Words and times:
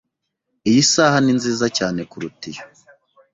Iyi 0.69 0.81
saha 0.91 1.17
ni 1.21 1.31
nziza 1.39 1.65
cyane 1.77 2.01
kuruta 2.09 2.43
iyo. 2.51 2.63